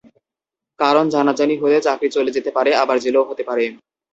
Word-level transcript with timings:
কারণ, 0.79 1.05
জানাজানি 1.09 1.55
হলে 1.57 1.77
চাকরি 1.81 2.07
চলে 2.11 2.31
যেতে 2.31 2.51
পারে, 2.57 2.71
আবার 2.75 2.97
জেলও 2.99 3.27
হতে 3.29 3.43
পারে। 3.49 3.65